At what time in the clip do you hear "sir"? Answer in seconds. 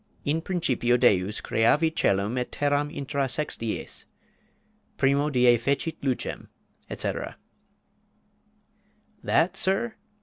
9.55-9.93